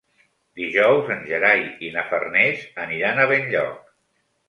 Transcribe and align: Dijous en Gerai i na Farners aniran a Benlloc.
Dijous 0.61 1.11
en 1.17 1.21
Gerai 1.33 1.63
i 1.89 1.93
na 1.99 2.07
Farners 2.09 2.67
aniran 2.89 3.25
a 3.29 3.33
Benlloc. 3.37 3.97